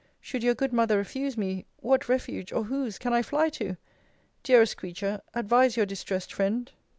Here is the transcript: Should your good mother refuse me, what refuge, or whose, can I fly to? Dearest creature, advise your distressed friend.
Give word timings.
Should 0.19 0.41
your 0.41 0.55
good 0.55 0.73
mother 0.73 0.97
refuse 0.97 1.37
me, 1.37 1.67
what 1.79 2.09
refuge, 2.09 2.51
or 2.51 2.63
whose, 2.63 2.97
can 2.97 3.13
I 3.13 3.21
fly 3.21 3.49
to? 3.49 3.77
Dearest 4.41 4.75
creature, 4.77 5.21
advise 5.35 5.77
your 5.77 5.85
distressed 5.85 6.33
friend. 6.33 6.71